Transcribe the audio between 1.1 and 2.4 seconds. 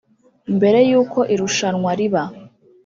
irushanwa riba